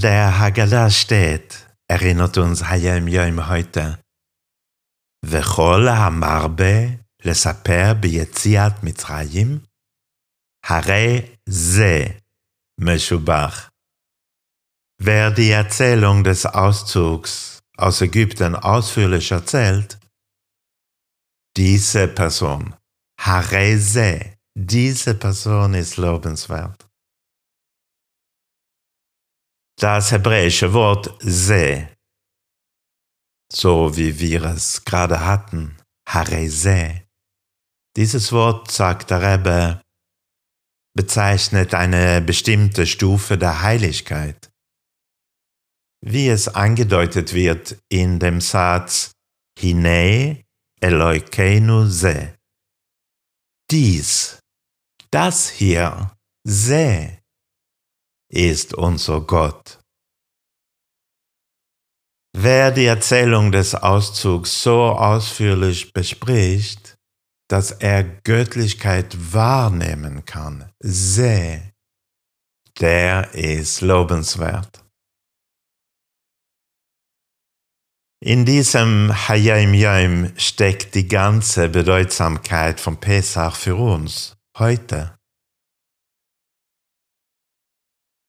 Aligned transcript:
der 0.00 0.38
Haggadah 0.38 0.90
steht, 0.90 1.66
erinnert 1.88 2.38
uns 2.38 2.64
Hayam 2.64 3.08
Yom 3.08 3.48
heute. 3.48 3.98
וכל 5.24 5.88
המרבה 5.88 6.86
לספר 7.24 7.92
ביציאת 8.00 8.72
מצרים, 8.82 9.58
הרי 10.64 11.34
זה 11.48 12.06
משובח. 12.80 13.70
Wer 15.00 15.30
die 15.30 15.50
Erzählung 15.50 16.24
des 16.24 16.44
Auszugs 16.46 17.60
aus 17.76 18.00
Ägypten 18.00 18.56
ausführlich 18.56 19.30
erzählt, 19.30 19.98
diese 21.56 22.08
Person, 22.08 22.74
Hareze, 23.20 24.34
diese 24.56 25.14
Person 25.14 25.74
ist 25.74 25.96
lobenswert. 25.96 26.88
Das 29.83 30.13
hebräische 30.13 30.71
Wort 30.71 31.13
se, 31.19 31.89
so 33.51 33.97
wie 33.97 34.17
wir 34.17 34.45
es 34.45 34.85
gerade 34.85 35.25
hatten, 35.25 35.77
Hareze, 36.07 37.03
dieses 37.97 38.31
Wort, 38.31 38.71
sagt 38.71 39.09
der 39.09 39.21
Rebbe, 39.21 39.81
bezeichnet 40.95 41.73
eine 41.73 42.21
bestimmte 42.21 42.87
Stufe 42.87 43.37
der 43.37 43.61
Heiligkeit. 43.61 44.49
Wie 45.99 46.29
es 46.29 46.47
angedeutet 46.47 47.33
wird 47.33 47.75
in 47.89 48.19
dem 48.19 48.39
Satz 48.39 49.11
Hine 49.59 50.45
Eloikeinu 50.79 51.87
se. 51.87 52.37
Dies, 53.69 54.39
das 55.11 55.49
hier, 55.49 56.15
se, 56.47 57.22
ist 58.33 58.73
unser 58.73 59.21
Gott. 59.21 59.79
Wer 62.35 62.71
die 62.71 62.85
Erzählung 62.85 63.51
des 63.51 63.75
Auszugs 63.75 64.63
so 64.63 64.81
ausführlich 64.83 65.93
bespricht, 65.93 66.97
dass 67.47 67.71
er 67.71 68.03
Göttlichkeit 68.03 69.15
wahrnehmen 69.33 70.25
kann, 70.25 70.71
seh, 70.79 71.61
der 72.79 73.35
ist 73.35 73.81
lobenswert. 73.81 74.83
In 78.19 78.45
diesem 78.45 79.11
Hayim 79.27 79.73
Yom 79.73 80.33
steckt 80.37 80.95
die 80.95 81.07
ganze 81.07 81.69
Bedeutsamkeit 81.69 82.79
von 82.79 82.97
Pesach 82.97 83.57
für 83.57 83.75
uns 83.75 84.37
heute. 84.57 85.19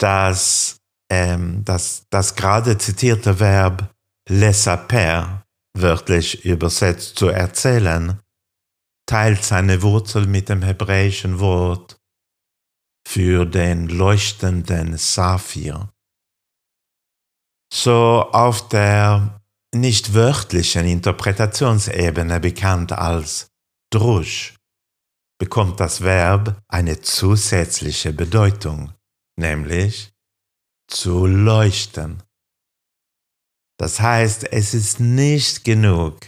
Das, 0.00 0.78
ähm, 1.10 1.64
das, 1.64 2.04
das 2.10 2.34
gerade 2.34 2.78
zitierte 2.78 3.38
Verb 3.38 3.92
lesaper, 4.28 5.44
wörtlich 5.76 6.44
übersetzt 6.44 7.18
zu 7.18 7.28
erzählen, 7.28 8.20
teilt 9.06 9.44
seine 9.44 9.82
Wurzel 9.82 10.26
mit 10.26 10.48
dem 10.48 10.62
hebräischen 10.62 11.40
Wort 11.40 11.98
für 13.06 13.44
den 13.44 13.88
leuchtenden 13.88 14.96
Saphir. 14.96 15.90
So 17.72 18.28
auf 18.32 18.68
der 18.68 19.40
nicht 19.74 20.14
wörtlichen 20.14 20.86
Interpretationsebene 20.86 22.40
bekannt 22.40 22.92
als 22.92 23.48
Drusch 23.92 24.56
bekommt 25.40 25.80
das 25.80 26.02
Verb 26.02 26.60
eine 26.68 27.00
zusätzliche 27.00 28.12
Bedeutung, 28.12 28.92
nämlich 29.36 30.12
zu 30.88 31.26
leuchten. 31.26 32.22
Das 33.78 34.00
heißt, 34.00 34.52
es 34.52 34.74
ist 34.74 35.00
nicht 35.00 35.64
genug, 35.64 36.18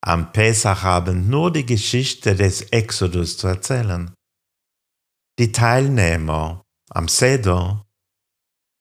am 0.00 0.32
Pesachabend 0.32 1.28
nur 1.28 1.52
die 1.52 1.66
Geschichte 1.66 2.36
des 2.36 2.62
Exodus 2.62 3.36
zu 3.36 3.48
erzählen. 3.48 4.14
Die 5.38 5.52
Teilnehmer 5.52 6.64
am 6.90 7.08
Seder 7.08 7.86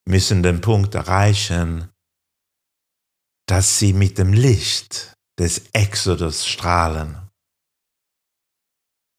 müssen 0.08 0.44
den 0.44 0.62
Punkt 0.62 0.96
erreichen, 0.96 1.92
dass 3.48 3.80
sie 3.80 3.94
mit 3.94 4.18
dem 4.18 4.34
Licht 4.34 5.14
des 5.40 5.70
Exodus 5.72 6.46
strahlen. 6.46 7.30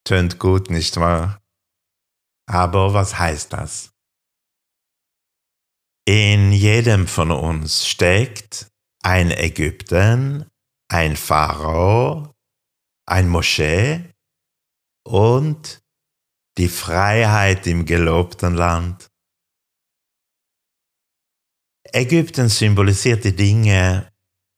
Tönt 0.04 0.38
gut, 0.38 0.70
nicht 0.70 0.96
wahr? 0.96 1.42
Aber 2.46 2.94
was 2.94 3.18
heißt 3.18 3.52
das? 3.52 3.92
In 6.08 6.52
jedem 6.52 7.06
von 7.06 7.30
uns 7.30 7.86
steckt 7.86 8.70
ein 9.02 9.30
Ägypten, 9.30 10.48
ein 10.90 11.16
Pharao, 11.16 12.34
ein 13.04 13.28
Moschee 13.28 14.14
und 15.06 15.82
die 16.56 16.70
Freiheit 16.70 17.66
im 17.66 17.84
gelobten 17.84 18.54
Land. 18.54 19.10
Ägypten 21.92 22.48
symbolisiert 22.48 23.24
die 23.24 23.36
Dinge, 23.36 24.10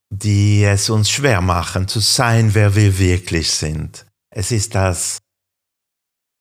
die 0.09 0.63
es 0.63 0.89
uns 0.89 1.11
schwer 1.11 1.41
machen, 1.41 1.89
zu 1.89 1.99
sein, 1.99 2.55
wer 2.55 2.77
wir 2.77 2.97
wirklich 2.97 3.51
sind. 3.51 4.07
Es 4.33 4.53
ist 4.53 4.77
das 4.77 5.21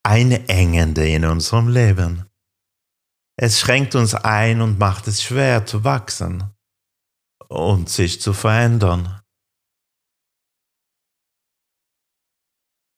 Einengende 0.04 1.10
in 1.10 1.26
unserem 1.26 1.68
Leben. 1.70 2.30
Es 3.42 3.60
schränkt 3.60 3.96
uns 3.96 4.16
ein 4.16 4.62
und 4.62 4.80
macht 4.80 5.08
es 5.08 5.24
schwer 5.24 5.66
zu 5.66 5.84
wachsen 5.84 6.44
und 7.48 7.90
sich 7.90 8.20
zu 8.22 8.34
verändern. 8.34 9.20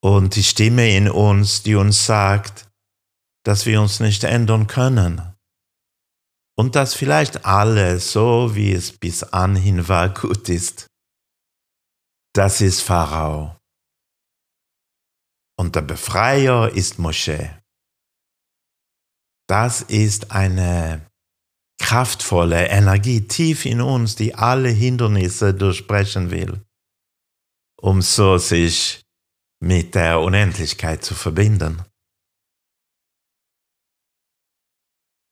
und 0.03 0.35
die 0.35 0.43
Stimme 0.43 0.95
in 0.95 1.09
uns, 1.09 1.63
die 1.63 1.75
uns 1.75 2.05
sagt, 2.05 2.69
dass 3.45 3.65
wir 3.65 3.81
uns 3.81 3.99
nicht 3.99 4.23
ändern 4.23 4.67
können 4.67 5.35
und 6.57 6.75
dass 6.75 6.93
vielleicht 6.93 7.45
alles 7.45 8.11
so, 8.11 8.55
wie 8.55 8.73
es 8.73 8.97
bis 8.97 9.23
anhin 9.23 9.87
war, 9.87 10.09
gut 10.09 10.49
ist. 10.49 10.87
Das 12.33 12.61
ist 12.61 12.81
Pharao. 12.81 13.57
Und 15.57 15.75
der 15.75 15.81
Befreier 15.81 16.69
ist 16.69 16.97
Moschee. 16.97 17.60
Das 19.51 19.81
ist 19.81 20.31
eine 20.31 21.05
kraftvolle 21.77 22.69
Energie 22.69 23.27
tief 23.27 23.65
in 23.65 23.81
uns, 23.81 24.15
die 24.15 24.33
alle 24.33 24.69
Hindernisse 24.69 25.53
durchbrechen 25.53 26.31
will, 26.31 26.65
um 27.81 28.01
so 28.01 28.37
sich 28.37 29.03
mit 29.61 29.93
der 29.93 30.21
Unendlichkeit 30.21 31.03
zu 31.03 31.15
verbinden. 31.15 31.83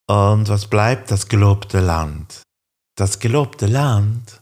Und 0.09 0.49
was 0.49 0.69
bleibt 0.69 1.11
das 1.11 1.29
gelobte 1.29 1.79
Land? 1.79 2.43
Das 2.97 3.19
gelobte 3.19 3.67
Land 3.67 4.41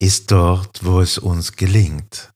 ist 0.00 0.30
dort, 0.30 0.82
wo 0.82 1.02
es 1.02 1.18
uns 1.18 1.52
gelingt, 1.52 2.32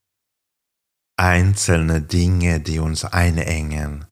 einzelne 1.18 2.02
Dinge, 2.02 2.60
die 2.60 2.80
uns 2.80 3.06
einengen, 3.06 4.06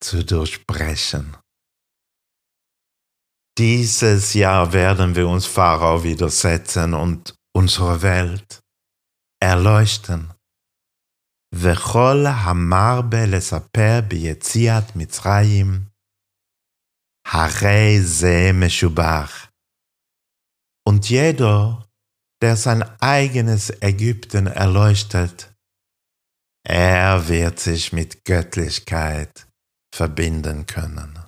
zu 0.00 0.24
durchbrechen. 0.24 1.36
Dieses 3.58 4.34
Jahr 4.34 4.72
werden 4.72 5.14
wir 5.14 5.28
uns 5.28 5.46
Pharao 5.46 6.02
widersetzen 6.02 6.94
und 6.94 7.34
unsere 7.54 8.02
Welt 8.02 8.60
erleuchten. 9.40 10.32
וכל 11.54 12.24
המרבה 12.26 13.26
לספר 13.26 14.00
ביציאת 14.08 14.96
מצרים, 14.96 15.84
הרי 17.26 18.00
זה 18.02 18.50
משובח. 18.54 19.48
Und 20.88 21.10
jeder, 21.10 21.86
der 22.42 22.56
sein 22.56 22.82
eigenes 23.00 23.70
Ägypten 23.82 24.46
erleuchtet, 24.46 25.54
er 26.64 27.28
wird 27.28 27.60
sich 27.60 27.92
mit 27.92 28.24
Göttlichkeit 28.24 29.45
verbinden 29.97 30.67
können. 30.67 31.26